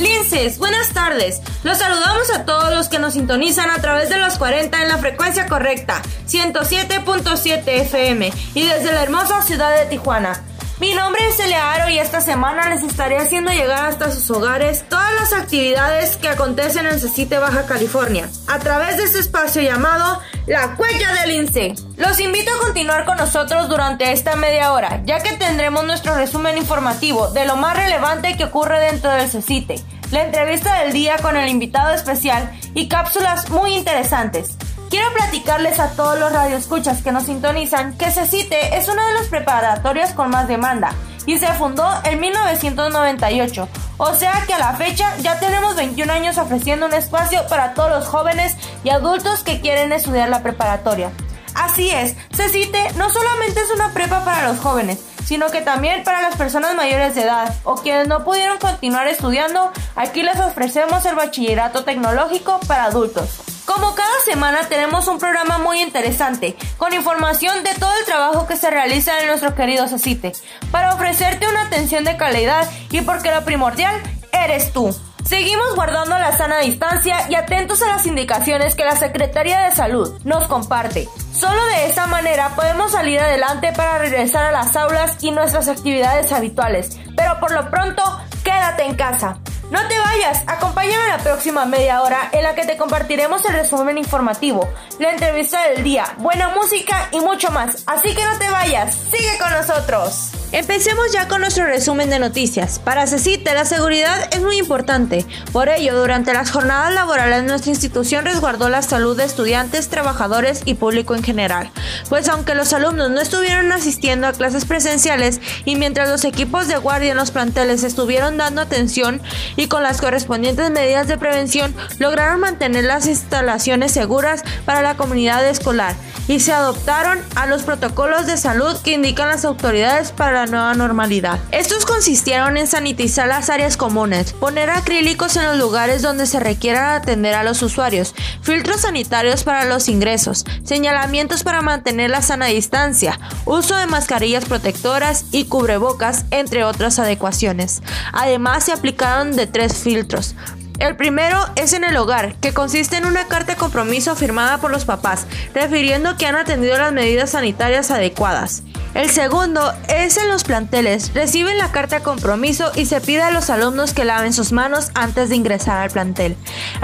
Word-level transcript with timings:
Linces, 0.00 0.58
buenas 0.58 0.88
tardes. 0.90 1.40
Los 1.64 1.78
saludamos 1.78 2.30
a 2.34 2.44
todos 2.44 2.74
los 2.74 2.88
que 2.88 2.98
nos 2.98 3.12
sintonizan 3.12 3.70
a 3.70 3.76
través 3.76 4.08
de 4.08 4.18
los 4.18 4.38
40 4.38 4.82
en 4.82 4.88
la 4.88 4.98
frecuencia 4.98 5.46
correcta, 5.46 6.02
107.7 6.26 7.62
FM 7.66 8.32
y 8.54 8.66
desde 8.66 8.92
la 8.92 9.02
hermosa 9.02 9.42
ciudad 9.42 9.76
de 9.76 9.86
Tijuana. 9.86 10.42
Mi 10.82 10.94
nombre 10.94 11.24
es 11.28 11.38
Elearo 11.38 11.90
y 11.90 12.00
esta 12.00 12.20
semana 12.20 12.68
les 12.68 12.82
estaré 12.82 13.16
haciendo 13.16 13.52
llegar 13.52 13.84
hasta 13.84 14.10
sus 14.10 14.28
hogares 14.32 14.84
todas 14.88 15.14
las 15.14 15.32
actividades 15.32 16.16
que 16.16 16.28
acontecen 16.28 16.86
en 16.86 16.98
Cecite, 16.98 17.38
Baja 17.38 17.66
California, 17.66 18.28
a 18.48 18.58
través 18.58 18.96
de 18.96 19.04
este 19.04 19.20
espacio 19.20 19.62
llamado 19.62 20.20
La 20.46 20.74
Cuella 20.74 21.12
del 21.12 21.36
INSE. 21.36 21.74
Los 21.98 22.18
invito 22.18 22.50
a 22.52 22.66
continuar 22.66 23.04
con 23.04 23.16
nosotros 23.16 23.68
durante 23.68 24.10
esta 24.10 24.34
media 24.34 24.72
hora, 24.72 25.02
ya 25.04 25.22
que 25.22 25.34
tendremos 25.34 25.84
nuestro 25.84 26.16
resumen 26.16 26.58
informativo 26.58 27.28
de 27.28 27.46
lo 27.46 27.54
más 27.54 27.76
relevante 27.76 28.36
que 28.36 28.46
ocurre 28.46 28.80
dentro 28.80 29.12
del 29.12 29.30
Cecite, 29.30 29.76
la 30.10 30.24
entrevista 30.24 30.82
del 30.82 30.92
día 30.92 31.16
con 31.18 31.36
el 31.36 31.48
invitado 31.48 31.94
especial 31.94 32.50
y 32.74 32.88
cápsulas 32.88 33.50
muy 33.50 33.76
interesantes. 33.76 34.56
Quiero 34.92 35.10
platicarles 35.14 35.80
a 35.80 35.92
todos 35.92 36.18
los 36.18 36.30
radioescuchas 36.30 37.00
que 37.00 37.12
nos 37.12 37.24
sintonizan 37.24 37.96
que 37.96 38.10
CECITE 38.10 38.76
es 38.76 38.88
uno 38.88 39.02
de 39.06 39.14
los 39.14 39.28
preparatorios 39.28 40.10
con 40.10 40.28
más 40.28 40.48
demanda 40.48 40.92
y 41.24 41.38
se 41.38 41.46
fundó 41.54 41.88
en 42.04 42.20
1998. 42.20 43.68
O 43.96 44.14
sea 44.14 44.44
que 44.46 44.52
a 44.52 44.58
la 44.58 44.74
fecha 44.74 45.16
ya 45.22 45.40
tenemos 45.40 45.76
21 45.76 46.12
años 46.12 46.36
ofreciendo 46.36 46.84
un 46.84 46.92
espacio 46.92 47.40
para 47.48 47.72
todos 47.72 47.88
los 47.88 48.06
jóvenes 48.06 48.54
y 48.84 48.90
adultos 48.90 49.42
que 49.42 49.62
quieren 49.62 49.94
estudiar 49.94 50.28
la 50.28 50.42
preparatoria. 50.42 51.10
Así 51.54 51.88
es, 51.88 52.14
CECITE 52.36 52.92
no 52.96 53.08
solamente 53.08 53.60
es 53.60 53.70
una 53.70 53.94
prepa 53.94 54.26
para 54.26 54.46
los 54.46 54.58
jóvenes, 54.58 55.02
sino 55.24 55.50
que 55.50 55.62
también 55.62 56.04
para 56.04 56.20
las 56.20 56.36
personas 56.36 56.74
mayores 56.74 57.14
de 57.14 57.22
edad 57.22 57.54
o 57.64 57.76
quienes 57.76 58.08
no 58.08 58.24
pudieron 58.24 58.58
continuar 58.58 59.08
estudiando, 59.08 59.72
aquí 59.96 60.22
les 60.22 60.38
ofrecemos 60.38 61.06
el 61.06 61.14
bachillerato 61.14 61.82
tecnológico 61.82 62.60
para 62.68 62.84
adultos. 62.84 63.51
Como 63.64 63.94
cada 63.94 64.20
semana 64.24 64.68
tenemos 64.68 65.06
un 65.06 65.18
programa 65.18 65.58
muy 65.58 65.80
interesante, 65.80 66.56
con 66.78 66.92
información 66.92 67.62
de 67.62 67.74
todo 67.74 67.92
el 67.98 68.04
trabajo 68.04 68.46
que 68.46 68.56
se 68.56 68.70
realiza 68.70 69.20
en 69.20 69.28
nuestro 69.28 69.54
querido 69.54 69.86
CECITE, 69.86 70.32
para 70.70 70.94
ofrecerte 70.94 71.46
una 71.46 71.62
atención 71.62 72.04
de 72.04 72.16
calidad 72.16 72.68
y 72.90 73.02
porque 73.02 73.30
lo 73.30 73.44
primordial 73.44 73.94
eres 74.32 74.72
tú. 74.72 74.94
Seguimos 75.24 75.76
guardando 75.76 76.18
la 76.18 76.36
sana 76.36 76.58
distancia 76.58 77.30
y 77.30 77.36
atentos 77.36 77.80
a 77.82 77.86
las 77.86 78.06
indicaciones 78.06 78.74
que 78.74 78.84
la 78.84 78.96
Secretaría 78.96 79.60
de 79.60 79.74
Salud 79.74 80.20
nos 80.24 80.48
comparte. 80.48 81.08
Solo 81.32 81.64
de 81.66 81.86
esa 81.86 82.06
manera 82.08 82.50
podemos 82.56 82.90
salir 82.90 83.20
adelante 83.20 83.72
para 83.72 83.98
regresar 83.98 84.44
a 84.44 84.52
las 84.52 84.74
aulas 84.74 85.16
y 85.22 85.30
nuestras 85.30 85.68
actividades 85.68 86.32
habituales. 86.32 86.98
Pero 87.16 87.38
por 87.38 87.52
lo 87.52 87.70
pronto, 87.70 88.02
quédate 88.42 88.84
en 88.84 88.96
casa. 88.96 89.38
No 89.72 89.88
te 89.88 89.98
vayas, 89.98 90.42
acompáñame 90.46 91.08
la 91.08 91.16
próxima 91.16 91.64
media 91.64 92.02
hora 92.02 92.28
en 92.32 92.42
la 92.42 92.54
que 92.54 92.66
te 92.66 92.76
compartiremos 92.76 93.42
el 93.46 93.54
resumen 93.54 93.96
informativo, 93.96 94.68
la 94.98 95.12
entrevista 95.12 95.66
del 95.68 95.82
día, 95.82 96.04
buena 96.18 96.50
música 96.50 97.08
y 97.10 97.20
mucho 97.20 97.50
más. 97.50 97.82
Así 97.86 98.14
que 98.14 98.22
no 98.22 98.38
te 98.38 98.50
vayas, 98.50 98.94
sigue 99.10 99.38
con 99.38 99.50
nosotros. 99.50 100.41
Empecemos 100.52 101.10
ya 101.14 101.28
con 101.28 101.40
nuestro 101.40 101.64
resumen 101.64 102.10
de 102.10 102.18
noticias. 102.18 102.78
Para 102.78 103.06
CECITE, 103.06 103.54
la 103.54 103.64
seguridad 103.64 104.28
es 104.32 104.42
muy 104.42 104.58
importante. 104.58 105.24
Por 105.50 105.70
ello, 105.70 105.98
durante 105.98 106.34
las 106.34 106.50
jornadas 106.50 106.92
laborales, 106.92 107.42
nuestra 107.44 107.70
institución 107.70 108.26
resguardó 108.26 108.68
la 108.68 108.82
salud 108.82 109.16
de 109.16 109.24
estudiantes, 109.24 109.88
trabajadores 109.88 110.60
y 110.66 110.74
público 110.74 111.14
en 111.14 111.22
general. 111.22 111.70
Pues 112.10 112.28
aunque 112.28 112.54
los 112.54 112.74
alumnos 112.74 113.10
no 113.10 113.22
estuvieron 113.22 113.72
asistiendo 113.72 114.26
a 114.26 114.34
clases 114.34 114.66
presenciales 114.66 115.40
y 115.64 115.76
mientras 115.76 116.10
los 116.10 116.22
equipos 116.26 116.68
de 116.68 116.76
guardia 116.76 117.12
en 117.12 117.16
los 117.16 117.30
planteles 117.30 117.82
estuvieron 117.82 118.36
dando 118.36 118.60
atención 118.60 119.22
y 119.56 119.68
con 119.68 119.82
las 119.82 120.02
correspondientes 120.02 120.70
medidas 120.70 121.08
de 121.08 121.16
prevención, 121.16 121.74
lograron 121.98 122.40
mantener 122.40 122.84
las 122.84 123.06
instalaciones 123.06 123.92
seguras 123.92 124.42
para 124.66 124.82
la 124.82 124.98
comunidad 124.98 125.48
escolar 125.48 125.94
y 126.28 126.40
se 126.40 126.52
adoptaron 126.52 127.18
a 127.36 127.46
los 127.46 127.62
protocolos 127.62 128.26
de 128.26 128.36
salud 128.36 128.76
que 128.82 128.92
indican 128.92 129.28
las 129.28 129.44
autoridades 129.44 130.12
para 130.12 130.32
la 130.32 130.41
nueva 130.46 130.74
normalidad. 130.74 131.38
Estos 131.50 131.84
consistieron 131.84 132.56
en 132.56 132.66
sanitizar 132.66 133.28
las 133.28 133.50
áreas 133.50 133.76
comunes, 133.76 134.32
poner 134.32 134.70
acrílicos 134.70 135.36
en 135.36 135.46
los 135.46 135.58
lugares 135.58 136.02
donde 136.02 136.26
se 136.26 136.40
requiera 136.40 136.94
atender 136.94 137.34
a 137.34 137.44
los 137.44 137.62
usuarios, 137.62 138.14
filtros 138.42 138.82
sanitarios 138.82 139.44
para 139.44 139.64
los 139.64 139.88
ingresos, 139.88 140.44
señalamientos 140.64 141.44
para 141.44 141.62
mantener 141.62 142.10
la 142.10 142.22
sana 142.22 142.46
distancia, 142.46 143.18
uso 143.44 143.76
de 143.76 143.86
mascarillas 143.86 144.44
protectoras 144.44 145.26
y 145.32 145.44
cubrebocas, 145.44 146.24
entre 146.30 146.64
otras 146.64 146.98
adecuaciones. 146.98 147.82
Además, 148.12 148.64
se 148.64 148.72
aplicaron 148.72 149.36
de 149.36 149.46
tres 149.46 149.76
filtros, 149.76 150.34
el 150.82 150.96
primero 150.96 151.38
es 151.54 151.74
en 151.74 151.84
el 151.84 151.96
hogar, 151.96 152.34
que 152.40 152.52
consiste 152.52 152.96
en 152.96 153.06
una 153.06 153.28
carta 153.28 153.52
de 153.52 153.58
compromiso 153.58 154.16
firmada 154.16 154.58
por 154.58 154.72
los 154.72 154.84
papás, 154.84 155.26
refiriendo 155.54 156.16
que 156.16 156.26
han 156.26 156.34
atendido 156.34 156.76
las 156.76 156.92
medidas 156.92 157.30
sanitarias 157.30 157.92
adecuadas. 157.92 158.64
El 158.94 159.08
segundo 159.08 159.72
es 159.88 160.18
en 160.18 160.28
los 160.28 160.44
planteles. 160.44 161.14
Reciben 161.14 161.56
la 161.56 161.72
carta 161.72 162.02
compromiso 162.02 162.70
y 162.74 162.84
se 162.84 163.00
pide 163.00 163.22
a 163.22 163.30
los 163.30 163.48
alumnos 163.48 163.94
que 163.94 164.04
laven 164.04 164.34
sus 164.34 164.52
manos 164.52 164.90
antes 164.94 165.30
de 165.30 165.36
ingresar 165.36 165.78
al 165.78 165.90
plantel. 165.90 166.36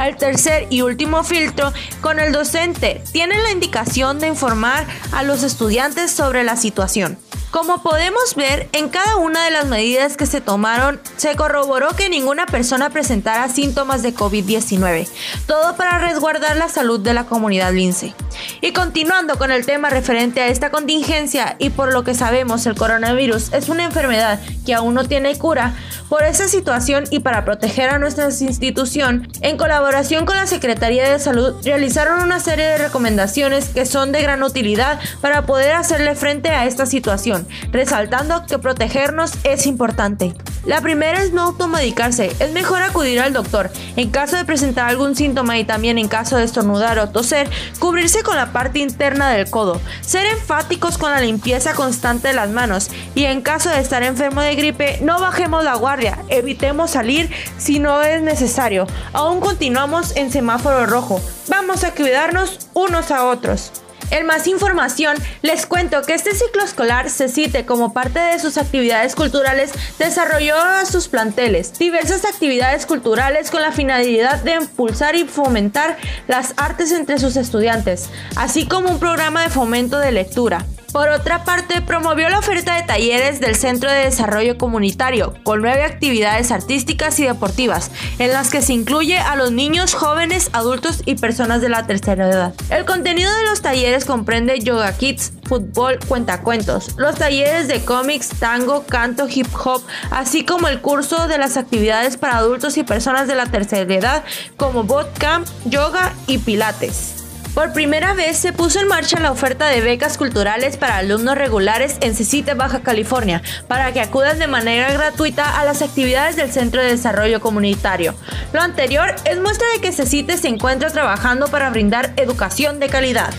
El 0.02 0.16
tercer 0.16 0.66
y 0.70 0.80
último 0.80 1.22
filtro 1.22 1.72
con 2.00 2.19
el 2.19 2.32
docente. 2.32 3.02
Tienen 3.12 3.42
la 3.42 3.50
indicación 3.50 4.20
de 4.20 4.28
informar 4.28 4.86
a 5.12 5.22
los 5.22 5.42
estudiantes 5.42 6.10
sobre 6.10 6.44
la 6.44 6.56
situación. 6.56 7.19
Como 7.50 7.82
podemos 7.82 8.34
ver, 8.34 8.69
en 8.72 8.91
cada 8.91 9.16
una 9.16 9.42
de 9.47 9.50
las 9.50 9.64
medidas 9.64 10.19
que 10.19 10.26
se 10.26 10.42
tomaron, 10.42 11.00
se 11.16 11.34
corroboró 11.34 11.88
que 11.97 12.10
ninguna 12.10 12.44
persona 12.44 12.91
presentara 12.91 13.48
síntomas 13.48 14.03
de 14.03 14.14
COVID-19, 14.14 15.09
todo 15.47 15.75
para 15.75 15.98
resguardar 15.98 16.58
la 16.58 16.69
salud 16.69 17.00
de 17.00 17.14
la 17.14 17.25
comunidad 17.25 17.72
lince. 17.72 18.14
Y 18.60 18.72
continuando 18.72 19.38
con 19.38 19.50
el 19.50 19.64
tema 19.64 19.88
referente 19.88 20.42
a 20.42 20.48
esta 20.48 20.70
contingencia 20.70 21.56
y 21.58 21.70
por 21.70 21.91
lo 21.91 22.04
que 22.04 22.14
sabemos 22.14 22.66
el 22.66 22.75
coronavirus 22.75 23.54
es 23.54 23.70
una 23.70 23.84
enfermedad 23.84 24.38
que 24.66 24.75
aún 24.75 24.92
no 24.92 25.08
tiene 25.08 25.37
cura, 25.38 25.75
por 26.10 26.25
esa 26.25 26.48
situación 26.48 27.04
y 27.10 27.20
para 27.20 27.44
proteger 27.44 27.88
a 27.91 27.98
nuestra 27.98 28.26
institución, 28.26 29.28
en 29.41 29.56
colaboración 29.56 30.26
con 30.26 30.37
la 30.37 30.47
Secretaría 30.47 31.10
de 31.10 31.19
Salud 31.19 31.54
realizaron 31.64 32.22
una 32.22 32.41
serie 32.41 32.66
de 32.66 32.78
recomendaciones 32.78 33.70
que 33.70 33.87
son 33.87 34.12
de 34.12 34.22
gran 34.22 34.42
utilidad 34.42 35.00
para 35.22 35.47
poder 35.47 35.72
hacerle 35.72 36.14
frente 36.14 36.50
a 36.50 36.66
esta 36.66 36.84
situación 36.87 37.38
resaltando 37.72 38.47
que 38.47 38.59
protegernos 38.59 39.32
es 39.44 39.66
importante. 39.66 40.34
La 40.65 40.81
primera 40.81 41.22
es 41.22 41.32
no 41.32 41.43
automedicarse, 41.43 42.32
es 42.38 42.53
mejor 42.53 42.82
acudir 42.82 43.21
al 43.21 43.32
doctor. 43.32 43.71
En 43.97 44.10
caso 44.10 44.37
de 44.37 44.44
presentar 44.44 44.88
algún 44.88 45.16
síntoma 45.16 45.59
y 45.59 45.65
también 45.65 45.99
en 45.99 46.09
caso 46.09 46.37
de 46.37 46.44
estornudar 46.44 46.99
o 46.99 47.09
toser, 47.09 47.49
cubrirse 47.78 48.22
con 48.22 48.37
la 48.37 48.53
parte 48.53 48.81
interna 48.81 49.31
del 49.31 49.49
codo, 49.49 49.81
ser 50.00 50.26
enfáticos 50.26 50.99
con 50.99 51.10
la 51.10 51.21
limpieza 51.21 51.75
constante 51.75 52.28
de 52.28 52.34
las 52.34 52.50
manos 52.50 52.91
y 53.15 53.25
en 53.25 53.41
caso 53.41 53.70
de 53.70 53.81
estar 53.81 54.03
enfermo 54.03 54.41
de 54.41 54.56
gripe, 54.56 54.99
no 55.00 55.19
bajemos 55.20 55.65
la 55.65 55.75
guardia, 55.75 56.19
evitemos 56.28 56.91
salir 56.91 57.31
si 57.56 57.78
no 57.78 58.03
es 58.03 58.20
necesario. 58.20 58.87
Aún 59.12 59.41
continuamos 59.41 60.16
en 60.16 60.31
semáforo 60.31 60.87
rojo. 60.87 61.20
Vamos 61.49 61.84
a 61.84 61.94
cuidarnos 61.94 62.69
unos 62.75 63.10
a 63.10 63.25
otros. 63.25 63.72
En 64.10 64.26
más 64.26 64.46
información, 64.46 65.16
les 65.42 65.66
cuento 65.66 66.02
que 66.02 66.14
este 66.14 66.34
ciclo 66.34 66.62
escolar 66.64 67.10
se 67.10 67.28
cite 67.28 67.66
como 67.66 67.92
parte 67.92 68.19
de 68.19 68.38
sus 68.38 68.56
actividades 68.56 69.14
culturales, 69.14 69.70
desarrolló 69.98 70.56
a 70.56 70.84
sus 70.86 71.08
planteles 71.08 71.78
diversas 71.78 72.24
actividades 72.24 72.86
culturales 72.86 73.50
con 73.50 73.62
la 73.62 73.72
finalidad 73.72 74.42
de 74.42 74.54
impulsar 74.54 75.14
y 75.14 75.24
fomentar 75.24 75.98
las 76.26 76.54
artes 76.56 76.92
entre 76.92 77.19
sus 77.19 77.36
estudiantes, 77.36 78.08
así 78.36 78.66
como 78.66 78.88
un 78.88 78.98
programa 78.98 79.42
de 79.42 79.50
fomento 79.50 79.98
de 79.98 80.12
lectura. 80.12 80.64
Por 80.93 81.10
otra 81.10 81.44
parte, 81.44 81.82
promovió 81.82 82.31
la 82.31 82.38
oferta 82.38 82.75
de 82.75 82.82
talleres 82.82 83.41
del 83.41 83.56
Centro 83.56 83.91
de 83.91 84.04
Desarrollo 84.04 84.56
Comunitario, 84.56 85.34
con 85.44 85.60
nueve 85.60 85.84
actividades 85.84 86.50
artísticas 86.50 87.21
y 87.21 87.25
deportivas, 87.25 87.90
en 88.19 88.32
las 88.32 88.49
que 88.49 88.62
se 88.62 88.73
incluye 88.73 89.19
a 89.19 89.37
los 89.37 89.52
niños, 89.52 89.93
jóvenes, 89.93 90.49
adultos 90.55 91.02
y 91.05 91.17
personas 91.17 91.61
de 91.61 91.69
la 91.69 91.87
tercera 91.87 92.31
edad. 92.31 92.55
El 92.70 92.87
contenido 92.87 93.35
de 93.35 93.44
los 93.44 93.61
talleres 93.61 94.06
comprende 94.06 94.61
yoga 94.61 94.96
kids, 94.96 95.32
fútbol, 95.44 95.99
cuentacuentos, 96.08 96.96
los 96.96 97.17
talleres 97.17 97.69
de 97.69 97.85
cómics, 97.85 98.31
tango, 98.38 98.85
canto, 98.85 99.29
hip 99.29 99.49
hop, 99.62 99.82
así 100.11 100.46
como 100.46 100.69
el 100.69 100.81
curso 100.81 101.29
de 101.29 101.37
las 101.37 101.58
actividades 101.58 102.17
para 102.17 102.38
adultos 102.38 102.79
y 102.79 102.82
personas 102.82 103.29
de 103.29 103.35
la 103.35 103.46
tercera 103.46 103.94
edad, 103.94 104.25
como 104.56 104.85
bootcamp, 104.85 105.46
yoga 105.67 106.14
y 106.26 106.38
pilates. 106.38 107.27
Por 107.55 107.73
primera 107.73 108.15
vez 108.15 108.39
se 108.39 108.53
puso 108.53 108.81
en 108.81 108.89
marcha 108.89 109.19
la 109.19 109.33
oferta 109.33 109.67
de 109.67 109.81
becas 109.81 110.17
culturales 110.17 110.77
para 110.77 110.99
alumnos 110.99 111.37
regulares 111.37 111.97
en 112.00 112.15
Cecite, 112.15 112.55
Baja 112.55 112.81
California, 112.81 113.43
para 113.67 113.93
que 113.93 114.00
acudan 114.00 114.39
de 114.39 114.47
manera 114.47 114.93
gratuita 114.93 115.59
a 115.59 115.65
las 115.65 115.83
actividades 115.83 116.37
del 116.37 116.53
Centro 116.53 116.81
de 116.81 116.89
Desarrollo 116.89 117.41
Comunitario. 117.41 118.15
Lo 118.53 118.61
anterior 118.61 119.15
es 119.25 119.41
muestra 119.41 119.67
de 119.75 119.81
que 119.81 119.93
Cecite 119.93 120.37
se 120.37 120.49
encuentra 120.49 120.91
trabajando 120.91 121.49
para 121.49 121.71
brindar 121.71 122.12
educación 122.17 122.79
de 122.79 122.89
calidad. 122.89 123.35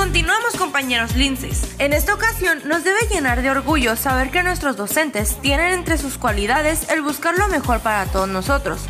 Continuamos 0.00 0.56
compañeros 0.56 1.14
linces. 1.14 1.76
En 1.78 1.92
esta 1.92 2.14
ocasión 2.14 2.62
nos 2.64 2.84
debe 2.84 3.00
llenar 3.10 3.42
de 3.42 3.50
orgullo 3.50 3.96
saber 3.96 4.30
que 4.30 4.42
nuestros 4.42 4.78
docentes 4.78 5.36
tienen 5.42 5.74
entre 5.74 5.98
sus 5.98 6.16
cualidades 6.16 6.88
el 6.88 7.02
buscar 7.02 7.36
lo 7.36 7.48
mejor 7.48 7.80
para 7.80 8.06
todos 8.06 8.26
nosotros. 8.26 8.80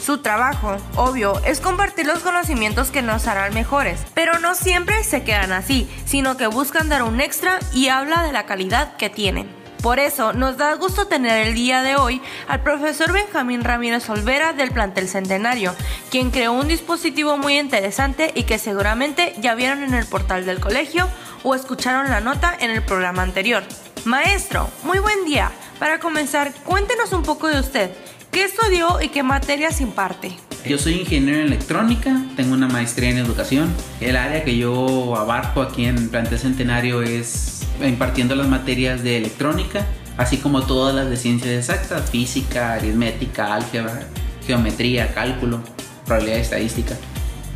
Su 0.00 0.18
trabajo, 0.18 0.76
obvio, 0.94 1.42
es 1.44 1.60
compartir 1.60 2.06
los 2.06 2.20
conocimientos 2.20 2.92
que 2.92 3.02
nos 3.02 3.26
harán 3.26 3.52
mejores, 3.52 4.00
pero 4.14 4.38
no 4.38 4.54
siempre 4.54 5.02
se 5.02 5.24
quedan 5.24 5.50
así, 5.50 5.90
sino 6.04 6.36
que 6.36 6.46
buscan 6.46 6.88
dar 6.88 7.02
un 7.02 7.20
extra 7.20 7.58
y 7.74 7.88
habla 7.88 8.22
de 8.22 8.32
la 8.32 8.46
calidad 8.46 8.96
que 8.96 9.10
tienen. 9.10 9.59
Por 9.82 9.98
eso 9.98 10.34
nos 10.34 10.58
da 10.58 10.74
gusto 10.74 11.06
tener 11.06 11.46
el 11.46 11.54
día 11.54 11.82
de 11.82 11.96
hoy 11.96 12.20
al 12.48 12.62
profesor 12.62 13.12
Benjamín 13.12 13.64
Ramírez 13.64 14.10
Olvera 14.10 14.52
del 14.52 14.72
plantel 14.72 15.08
Centenario, 15.08 15.74
quien 16.10 16.30
creó 16.30 16.52
un 16.52 16.68
dispositivo 16.68 17.38
muy 17.38 17.58
interesante 17.58 18.30
y 18.34 18.42
que 18.42 18.58
seguramente 18.58 19.34
ya 19.38 19.54
vieron 19.54 19.82
en 19.82 19.94
el 19.94 20.04
portal 20.04 20.44
del 20.44 20.60
colegio 20.60 21.08
o 21.44 21.54
escucharon 21.54 22.10
la 22.10 22.20
nota 22.20 22.54
en 22.60 22.70
el 22.70 22.82
programa 22.82 23.22
anterior. 23.22 23.62
Maestro, 24.04 24.68
muy 24.82 24.98
buen 24.98 25.24
día. 25.24 25.50
Para 25.78 25.98
comenzar, 25.98 26.52
cuéntenos 26.64 27.14
un 27.14 27.22
poco 27.22 27.48
de 27.48 27.60
usted. 27.60 27.90
¿Qué 28.30 28.44
estudió 28.44 29.00
y 29.00 29.08
qué 29.08 29.22
materias 29.22 29.80
imparte? 29.80 30.36
Yo 30.66 30.78
soy 30.78 31.00
ingeniero 31.00 31.40
en 31.40 31.46
electrónica, 31.46 32.22
tengo 32.36 32.52
una 32.52 32.68
maestría 32.68 33.10
en 33.10 33.18
educación. 33.18 33.72
El 34.00 34.16
área 34.16 34.44
que 34.44 34.56
yo 34.56 35.16
abarco 35.16 35.62
aquí 35.62 35.86
en 35.86 36.10
Plantel 36.10 36.38
Centenario 36.38 37.02
es 37.02 37.62
impartiendo 37.82 38.34
las 38.34 38.46
materias 38.46 39.02
de 39.02 39.16
electrónica, 39.16 39.86
así 40.18 40.36
como 40.36 40.66
todas 40.66 40.94
las 40.94 41.08
de 41.08 41.16
ciencias 41.16 41.54
exactas, 41.54 42.10
física, 42.10 42.74
aritmética, 42.74 43.54
álgebra, 43.54 44.06
geometría, 44.46 45.14
cálculo, 45.14 45.60
probabilidad 46.04 46.38
estadística. 46.38 46.94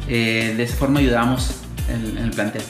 Eh, 0.09 0.55
de 0.57 0.63
esa 0.63 0.77
forma 0.77 1.01
ayudamos 1.01 1.51
en, 1.89 2.17
en 2.17 2.25
el 2.25 2.31
plantel. 2.31 2.63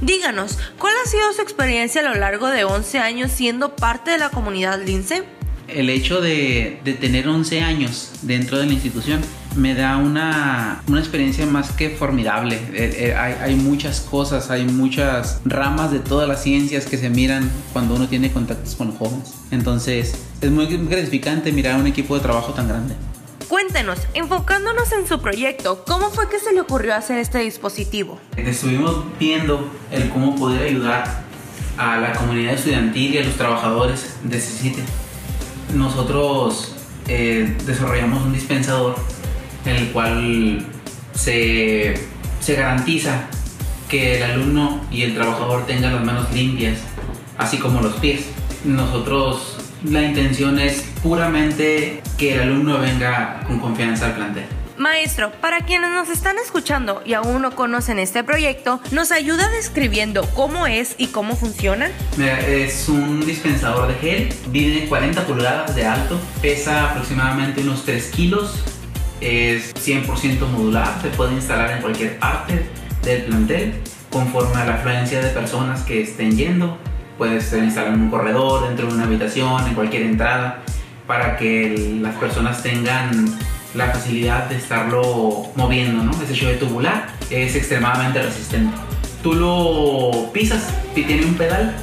Díganos, 0.00 0.58
¿cuál 0.78 0.94
ha 1.02 1.08
sido 1.08 1.32
su 1.32 1.42
experiencia 1.42 2.00
a 2.00 2.04
lo 2.12 2.14
largo 2.14 2.48
de 2.48 2.64
11 2.64 2.98
años 2.98 3.30
siendo 3.30 3.76
parte 3.76 4.10
de 4.10 4.18
la 4.18 4.30
comunidad 4.30 4.82
Lince? 4.84 5.35
El 5.68 5.90
hecho 5.90 6.20
de, 6.20 6.80
tener 7.00 7.28
11 7.28 7.60
años 7.62 8.12
dentro 8.22 8.58
de 8.58 8.66
la 8.66 8.72
institución 8.72 9.20
me 9.56 9.74
da 9.74 9.96
una, 9.96 10.82
experiencia 10.96 11.46
más 11.46 11.72
que 11.72 11.90
formidable. 11.90 12.56
Eh, 12.72 13.08
eh, 13.08 13.14
hay, 13.14 13.54
muchas 13.54 14.00
cosas, 14.00 14.50
hay 14.50 14.64
muchas 14.64 15.40
ramas 15.44 15.90
de 15.90 15.98
todas 15.98 16.28
las 16.28 16.42
ciencias 16.42 16.86
que 16.86 16.98
se 16.98 17.08
miran 17.08 17.50
cuando 17.72 17.94
uno 17.94 18.06
tiene 18.08 18.30
contactos 18.30 18.74
con 18.74 18.88
los 18.88 18.96
jóvenes. 18.96 19.34
Entonces 19.50 20.14
es 20.40 20.50
muy 20.50 20.66
gratificante 20.66 21.52
mirar 21.52 21.80
un 21.80 21.86
equipo 21.86 22.14
de 22.14 22.20
trabajo 22.20 22.52
tan 22.52 22.68
grande. 22.68 22.94
Cuéntenos, 23.48 24.00
enfocándonos 24.14 24.90
en 24.92 25.06
su 25.06 25.20
proyecto, 25.20 25.84
¿cómo 25.86 26.10
fue 26.10 26.28
que 26.28 26.38
se 26.40 26.52
le 26.52 26.60
ocurrió 26.60 26.94
hacer 26.96 27.18
este 27.18 27.38
dispositivo? 27.38 28.18
Estuvimos 28.36 29.04
viendo 29.20 29.70
el 29.92 30.10
cómo 30.10 30.34
poder 30.34 30.68
ayudar 30.68 31.24
a 31.78 31.98
la 31.98 32.12
comunidad 32.12 32.54
estudiantil 32.54 33.14
y 33.14 33.18
a 33.18 33.24
los 33.24 33.36
trabajadores 33.36 34.16
de 34.24 34.36
ese 34.36 34.50
sitio 34.50 34.82
nosotros 35.74 36.74
eh, 37.08 37.56
desarrollamos 37.66 38.24
un 38.24 38.32
dispensador 38.32 38.96
en 39.64 39.76
el 39.76 39.88
cual 39.92 40.66
se, 41.14 41.94
se 42.40 42.54
garantiza 42.54 43.28
que 43.88 44.16
el 44.16 44.22
alumno 44.22 44.80
y 44.90 45.02
el 45.02 45.14
trabajador 45.14 45.66
tengan 45.66 45.94
las 45.94 46.04
manos 46.04 46.32
limpias, 46.32 46.78
así 47.38 47.58
como 47.58 47.80
los 47.80 47.94
pies. 47.94 48.26
Nosotros 48.64 49.58
la 49.84 50.02
intención 50.02 50.58
es 50.58 50.84
puramente 51.02 52.02
que 52.18 52.34
el 52.34 52.40
alumno 52.40 52.78
venga 52.78 53.44
con 53.46 53.60
confianza 53.60 54.06
al 54.06 54.14
plantel. 54.14 54.55
Maestro, 54.78 55.32
para 55.40 55.60
quienes 55.60 55.90
nos 55.90 56.10
están 56.10 56.36
escuchando 56.38 57.02
y 57.04 57.14
aún 57.14 57.42
no 57.42 57.54
conocen 57.54 57.98
este 57.98 58.22
proyecto, 58.22 58.80
¿nos 58.90 59.10
ayuda 59.10 59.48
describiendo 59.48 60.26
cómo 60.34 60.66
es 60.66 60.94
y 60.98 61.08
cómo 61.08 61.34
funciona? 61.36 61.90
es 62.18 62.88
un 62.88 63.24
dispensador 63.24 63.88
de 63.88 63.94
gel, 63.94 64.28
mide 64.50 64.86
40 64.88 65.26
pulgadas 65.26 65.74
de 65.74 65.86
alto, 65.86 66.18
pesa 66.42 66.90
aproximadamente 66.90 67.62
unos 67.62 67.84
3 67.84 68.06
kilos, 68.10 68.62
es 69.20 69.74
100% 69.74 70.46
modular, 70.48 71.00
se 71.00 71.08
puede 71.08 71.34
instalar 71.34 71.70
en 71.70 71.82
cualquier 71.82 72.18
parte 72.18 72.66
del 73.02 73.22
plantel 73.22 73.74
conforme 74.10 74.60
a 74.60 74.66
la 74.66 74.74
afluencia 74.74 75.20
de 75.20 75.30
personas 75.30 75.82
que 75.82 76.02
estén 76.02 76.36
yendo. 76.36 76.78
Puede 77.18 77.40
ser 77.40 77.64
instalado 77.64 77.94
en 77.94 78.02
un 78.02 78.10
corredor, 78.10 78.66
dentro 78.68 78.86
de 78.86 78.94
una 78.94 79.04
habitación, 79.04 79.66
en 79.66 79.74
cualquier 79.74 80.02
entrada, 80.02 80.62
para 81.06 81.36
que 81.38 81.98
las 82.02 82.14
personas 82.16 82.62
tengan 82.62 83.38
la 83.76 83.90
facilidad 83.90 84.44
de 84.46 84.56
estarlo 84.56 85.46
moviendo, 85.54 86.02
¿no? 86.02 86.10
Ese 86.22 86.34
show 86.34 86.52
tubular 86.58 87.08
es 87.30 87.54
extremadamente 87.54 88.22
resistente. 88.22 88.76
Tú 89.22 89.34
lo 89.34 90.32
pisas 90.32 90.68
y 90.94 91.02
tiene 91.02 91.26
un 91.26 91.34
pedal 91.34 91.74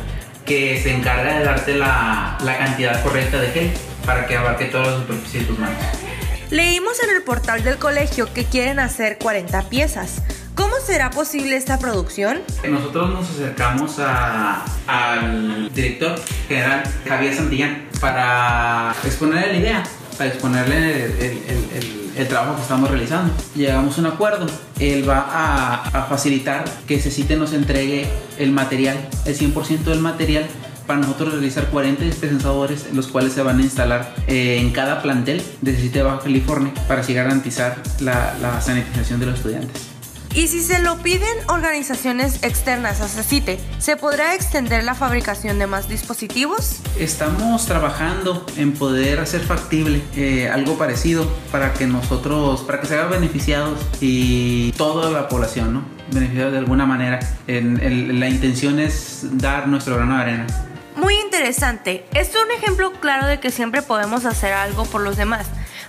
que 0.45 0.79
se 0.81 0.93
encarga 0.93 1.39
de 1.39 1.45
darte 1.45 1.75
la, 1.75 2.37
la 2.43 2.57
cantidad 2.57 3.01
correcta 3.03 3.39
de 3.39 3.47
gel 3.47 3.71
para 4.05 4.25
que 4.25 4.35
abarque 4.35 4.65
toda 4.65 4.91
la 4.91 4.97
superficie 4.97 5.41
de 5.41 5.45
tus 5.45 5.59
manos. 5.59 5.77
Leímos 6.49 7.01
en 7.03 7.15
el 7.15 7.23
portal 7.23 7.63
del 7.63 7.77
colegio 7.77 8.31
que 8.33 8.45
quieren 8.45 8.79
hacer 8.79 9.17
40 9.17 9.69
piezas. 9.69 10.21
¿Cómo 10.55 10.75
será 10.85 11.09
posible 11.09 11.55
esta 11.55 11.79
producción? 11.79 12.41
Nosotros 12.69 13.09
nos 13.09 13.29
acercamos 13.31 13.97
al 13.99 15.73
director 15.73 16.15
general 16.47 16.83
Javier 17.07 17.35
Santillán 17.35 17.87
para 17.99 18.93
exponer 19.03 19.47
la 19.47 19.57
idea 19.57 19.83
para 20.17 20.29
exponerle 20.29 21.05
el, 22.15 22.27
trabajo 22.27 22.55
que 22.55 22.61
estamos 22.61 22.89
realizando. 22.89 23.33
Llegamos 23.55 23.97
a 23.97 24.01
un 24.01 24.07
acuerdo. 24.07 24.47
Él 24.79 25.07
va 25.07 25.25
a, 25.29 26.05
facilitar 26.09 26.63
que 26.87 26.99
sitio 26.99 27.37
nos 27.37 27.53
entregue 27.53 28.07
el 28.37 28.51
material, 28.51 28.97
el 29.25 29.37
100% 29.37 29.83
del 29.83 29.99
material 29.99 30.45
para 30.87 30.99
nosotros 30.99 31.33
realizar 31.33 31.67
40 31.67 32.03
dispensadores, 32.03 32.87
los 32.93 33.07
cuales 33.07 33.33
se 33.33 33.41
van 33.41 33.59
a 33.59 33.61
instalar 33.61 34.13
eh, 34.27 34.57
en 34.59 34.71
cada 34.71 35.01
plantel 35.01 35.41
de 35.61 35.75
sitio 35.75 36.03
de 36.03 36.09
Baja 36.09 36.23
California 36.23 36.73
para 36.87 37.01
así 37.01 37.13
garantizar 37.13 37.81
la, 37.99 38.35
la 38.41 38.59
sanitización 38.61 39.19
de 39.19 39.27
los 39.27 39.35
estudiantes. 39.35 39.92
Y 40.35 40.47
si 40.47 40.61
se 40.61 40.79
lo 40.79 40.97
piden 40.97 41.29
organizaciones 41.47 42.41
externas 42.41 43.01
a 43.01 43.07
CITE, 43.07 43.59
¿se 43.77 43.97
podrá 43.97 44.33
extender 44.33 44.83
la 44.83 44.95
fabricación 44.95 45.59
de 45.59 45.67
más 45.67 45.87
dispositivos? 45.87 46.77
Estamos 46.97 47.67
trabajando 47.67 48.43
en 48.57 48.73
poder 48.73 49.19
hacer 49.19 49.41
factible 49.41 50.01
eh, 50.15 50.49
algo 50.49 50.75
parecido 50.75 51.31
para 51.51 51.73
que 51.73 51.85
nosotros, 51.85 52.61
para 52.61 52.81
que 52.81 52.87
se 52.87 52.95
hagan 52.95 53.11
beneficiados 53.11 53.79
y 54.01 54.71
toda 54.71 55.11
la 55.11 55.29
población, 55.29 55.71
¿no? 55.71 55.85
Beneficiados 56.11 56.53
de 56.53 56.57
alguna 56.57 56.87
manera. 56.87 57.19
En, 57.45 58.19
la 58.19 58.27
intención 58.27 58.79
es 58.79 59.19
dar 59.33 59.67
nuestro 59.67 59.97
grano 59.97 60.15
de 60.15 60.21
arena. 60.23 60.47
Muy 60.95 61.13
interesante. 61.13 62.07
Es 62.15 62.29
un 62.29 62.49
ejemplo 62.57 62.91
claro 62.93 63.27
de 63.27 63.39
que 63.39 63.51
siempre 63.51 63.83
podemos 63.83 64.25
hacer 64.25 64.53
algo 64.53 64.85
por 64.85 65.01
los 65.01 65.15
demás. 65.15 65.45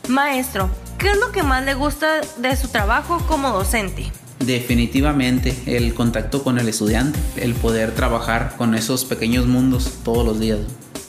Maestro, 0.09 0.69
¿qué 0.99 1.13
es 1.13 1.17
lo 1.17 1.33
que 1.33 1.43
más 1.43 1.65
le 1.65 1.73
gusta 1.73 2.21
de 2.37 2.57
su 2.57 2.69
trabajo 2.69 3.25
como 3.27 3.49
docente? 3.49 4.13
Definitivamente 4.41 5.57
el 5.67 5.95
contacto 5.95 6.43
con 6.43 6.59
el 6.59 6.69
estudiante, 6.69 7.19
el 7.37 7.55
poder 7.55 7.95
trabajar 7.95 8.55
con 8.57 8.75
esos 8.75 9.05
pequeños 9.05 9.47
mundos 9.47 9.99
todos 10.05 10.27
los 10.27 10.41
días. 10.41 10.59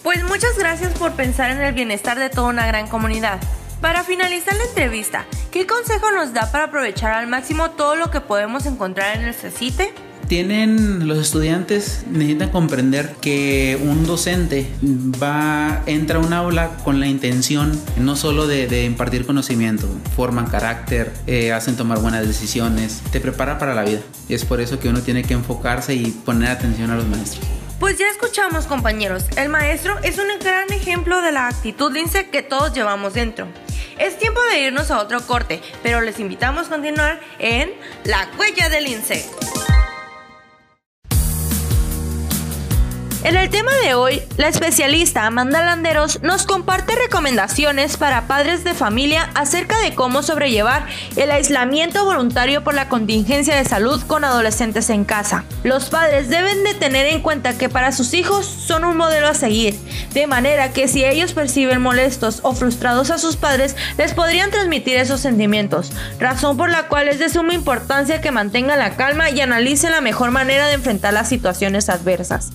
Pues 0.03 0.23
muchas 0.23 0.57
gracias 0.57 0.93
por 0.97 1.13
pensar 1.13 1.51
en 1.51 1.61
el 1.61 1.73
bienestar 1.73 2.19
de 2.19 2.29
toda 2.29 2.49
una 2.49 2.67
gran 2.67 2.87
comunidad. 2.87 3.39
Para 3.81 4.03
finalizar 4.03 4.55
la 4.55 4.63
entrevista, 4.63 5.25
¿qué 5.51 5.67
consejo 5.67 6.11
nos 6.11 6.33
da 6.33 6.51
para 6.51 6.65
aprovechar 6.65 7.11
al 7.13 7.27
máximo 7.27 7.71
todo 7.71 7.95
lo 7.95 8.09
que 8.09 8.21
podemos 8.21 8.65
encontrar 8.65 9.17
en 9.17 9.25
el 9.25 9.33
CECITE? 9.33 9.93
Tienen 10.27 11.07
los 11.07 11.17
estudiantes 11.17 12.05
necesitan 12.09 12.49
comprender 12.49 13.15
que 13.21 13.79
un 13.81 14.05
docente 14.05 14.69
va 15.21 15.83
entra 15.85 16.19
a 16.19 16.21
un 16.21 16.33
aula 16.33 16.77
con 16.83 16.99
la 16.99 17.07
intención 17.07 17.79
no 17.97 18.15
solo 18.15 18.47
de, 18.47 18.85
impartir 18.85 19.25
conocimiento 19.25 19.87
forman 20.15 20.47
carácter 20.47 21.13
eh, 21.27 21.51
hacen 21.51 21.75
tomar 21.75 21.99
buenas 21.99 22.27
decisiones 22.27 23.01
te 23.11 23.19
prepara 23.19 23.57
para 23.57 23.73
la 23.73 23.83
vida 23.83 23.99
y 24.27 24.33
es 24.33 24.45
por 24.45 24.61
eso 24.61 24.79
que 24.79 24.89
uno 24.89 25.01
tiene 25.01 25.23
que 25.23 25.33
enfocarse 25.33 25.95
y 25.95 26.11
poner 26.11 26.49
atención 26.49 26.91
a 26.91 26.95
los 26.95 27.07
maestros 27.07 27.45
pues 27.79 27.97
ya 27.97 28.09
escuchamos 28.09 28.67
compañeros, 28.67 29.25
el 29.35 29.49
maestro 29.49 29.99
es 30.01 30.17
un 30.17 30.27
gran 30.39 30.71
ejemplo 30.71 31.21
de 31.21 31.33
la 31.33 31.47
actitud 31.47 31.91
lince 31.91 32.29
que 32.29 32.41
todos 32.41 32.73
llevamos 32.73 33.13
dentro. 33.13 33.47
Es 33.99 34.17
tiempo 34.17 34.39
de 34.51 34.61
irnos 34.61 34.91
a 34.91 34.99
otro 34.99 35.21
corte, 35.21 35.61
pero 35.83 36.01
les 36.01 36.19
invitamos 36.19 36.67
a 36.67 36.69
continuar 36.69 37.19
en 37.37 37.71
La 38.05 38.29
Huella 38.39 38.69
del 38.69 38.85
Lince. 38.85 39.25
En 43.25 43.35
el 43.35 43.49
tema 43.49 43.71
de 43.83 43.95
hoy, 43.95 44.21
la 44.37 44.49
especialista 44.49 45.25
Amanda 45.25 45.65
Landeros 45.65 46.21
nos 46.21 46.45
comparte 46.45 46.93
recomendaciones 46.95 47.97
para 47.97 48.27
padres 48.27 48.63
de 48.63 48.75
familia 48.75 49.31
acerca 49.33 49.79
de 49.79 49.95
cómo 49.95 50.21
sobrellevar 50.21 50.85
el 51.15 51.31
aislamiento 51.31 52.05
voluntario 52.05 52.63
por 52.63 52.75
la 52.75 52.87
contingencia 52.87 53.55
de 53.55 53.65
salud 53.65 53.99
con 54.05 54.23
adolescentes 54.23 54.91
en 54.91 55.05
casa. 55.05 55.43
Los 55.63 55.89
padres 55.89 56.29
deben 56.29 56.63
de 56.63 56.75
tener 56.75 57.07
en 57.07 57.23
cuenta 57.23 57.57
que 57.57 57.67
para 57.67 57.91
sus 57.93 58.13
hijos 58.13 58.45
son 58.45 58.85
un 58.85 58.95
modelo 58.95 59.27
a 59.27 59.33
seguir, 59.33 59.75
de 60.13 60.27
manera 60.27 60.71
que 60.71 60.87
si 60.87 61.03
ellos 61.03 61.33
perciben 61.33 61.81
molestos 61.81 62.41
o 62.43 62.53
frustrados 62.53 63.09
a 63.09 63.17
sus 63.17 63.37
padres, 63.37 63.75
les 63.97 64.13
podrían 64.13 64.51
transmitir 64.51 64.97
esos 64.97 65.19
sentimientos, 65.19 65.91
razón 66.19 66.57
por 66.57 66.69
la 66.69 66.89
cual 66.89 67.07
es 67.07 67.17
de 67.17 67.29
suma 67.29 67.55
importancia 67.55 68.21
que 68.21 68.29
mantengan 68.29 68.77
la 68.77 68.95
calma 68.95 69.31
y 69.31 69.41
analicen 69.41 69.93
la 69.93 70.01
mejor 70.01 70.29
manera 70.29 70.67
de 70.67 70.73
enfrentar 70.73 71.15
las 71.15 71.27
situaciones 71.27 71.89
adversas. 71.89 72.51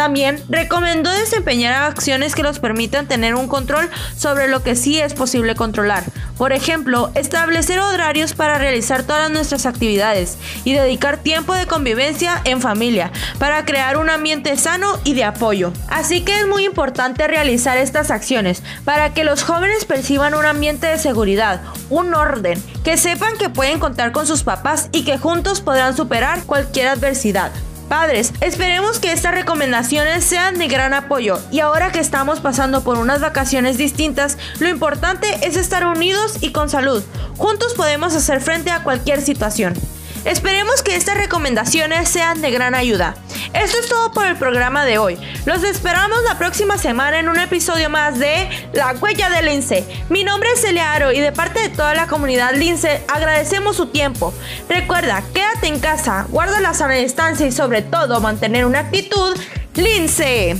También 0.00 0.42
recomendó 0.48 1.10
desempeñar 1.10 1.74
acciones 1.74 2.34
que 2.34 2.42
los 2.42 2.58
permitan 2.58 3.06
tener 3.06 3.34
un 3.34 3.48
control 3.48 3.90
sobre 4.16 4.48
lo 4.48 4.62
que 4.62 4.74
sí 4.74 4.98
es 4.98 5.12
posible 5.12 5.54
controlar. 5.54 6.04
Por 6.38 6.54
ejemplo, 6.54 7.10
establecer 7.14 7.78
horarios 7.80 8.32
para 8.32 8.56
realizar 8.56 9.02
todas 9.02 9.30
nuestras 9.30 9.66
actividades 9.66 10.38
y 10.64 10.72
dedicar 10.72 11.18
tiempo 11.18 11.52
de 11.52 11.66
convivencia 11.66 12.40
en 12.44 12.62
familia 12.62 13.12
para 13.38 13.66
crear 13.66 13.98
un 13.98 14.08
ambiente 14.08 14.56
sano 14.56 14.98
y 15.04 15.12
de 15.12 15.24
apoyo. 15.24 15.70
Así 15.90 16.22
que 16.22 16.40
es 16.40 16.46
muy 16.46 16.64
importante 16.64 17.28
realizar 17.28 17.76
estas 17.76 18.10
acciones 18.10 18.62
para 18.86 19.12
que 19.12 19.22
los 19.22 19.42
jóvenes 19.42 19.84
perciban 19.84 20.32
un 20.32 20.46
ambiente 20.46 20.86
de 20.86 20.96
seguridad, 20.96 21.60
un 21.90 22.14
orden, 22.14 22.58
que 22.84 22.96
sepan 22.96 23.36
que 23.36 23.50
pueden 23.50 23.78
contar 23.78 24.12
con 24.12 24.26
sus 24.26 24.44
papás 24.44 24.88
y 24.92 25.04
que 25.04 25.18
juntos 25.18 25.60
podrán 25.60 25.94
superar 25.94 26.44
cualquier 26.44 26.88
adversidad. 26.88 27.52
Padres, 27.90 28.32
esperemos 28.40 29.00
que 29.00 29.10
estas 29.10 29.34
recomendaciones 29.34 30.22
sean 30.22 30.56
de 30.58 30.68
gran 30.68 30.94
apoyo 30.94 31.40
y 31.50 31.58
ahora 31.58 31.90
que 31.90 31.98
estamos 31.98 32.38
pasando 32.38 32.84
por 32.84 32.98
unas 32.98 33.20
vacaciones 33.20 33.78
distintas, 33.78 34.38
lo 34.60 34.68
importante 34.68 35.26
es 35.44 35.56
estar 35.56 35.84
unidos 35.84 36.36
y 36.40 36.52
con 36.52 36.70
salud. 36.70 37.02
Juntos 37.36 37.74
podemos 37.74 38.14
hacer 38.14 38.40
frente 38.40 38.70
a 38.70 38.84
cualquier 38.84 39.20
situación. 39.20 39.74
Esperemos 40.24 40.82
que 40.82 40.96
estas 40.96 41.16
recomendaciones 41.16 42.08
sean 42.08 42.42
de 42.42 42.50
gran 42.50 42.74
ayuda. 42.74 43.14
Esto 43.54 43.78
es 43.78 43.88
todo 43.88 44.12
por 44.12 44.26
el 44.26 44.36
programa 44.36 44.84
de 44.84 44.98
hoy. 44.98 45.18
Los 45.46 45.64
esperamos 45.64 46.22
la 46.24 46.38
próxima 46.38 46.78
semana 46.78 47.18
en 47.18 47.28
un 47.28 47.38
episodio 47.38 47.88
más 47.88 48.18
de 48.18 48.48
La 48.74 48.92
Huella 48.92 49.30
de 49.30 49.42
Lince. 49.42 49.84
Mi 50.08 50.22
nombre 50.22 50.50
es 50.52 50.64
Aro 50.78 51.10
y 51.12 51.20
de 51.20 51.32
parte 51.32 51.60
de 51.60 51.68
toda 51.70 51.94
la 51.94 52.06
comunidad 52.06 52.54
Lince 52.54 53.02
agradecemos 53.08 53.76
su 53.76 53.86
tiempo. 53.86 54.34
Recuerda, 54.68 55.22
quédate 55.34 55.68
en 55.68 55.80
casa, 55.80 56.26
guarda 56.28 56.60
la 56.60 56.74
sana 56.74 56.94
distancia 56.94 57.46
y 57.46 57.52
sobre 57.52 57.82
todo 57.82 58.20
mantener 58.20 58.66
una 58.66 58.80
actitud 58.80 59.36
Lince. 59.74 60.56